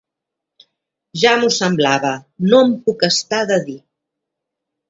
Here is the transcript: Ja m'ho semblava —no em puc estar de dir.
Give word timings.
Ja 1.23 1.33
m'ho 1.41 1.51
semblava 1.59 2.13
—no 2.17 2.65
em 2.69 2.75
puc 2.89 3.07
estar 3.13 3.43
de 3.53 3.63
dir. 3.71 3.81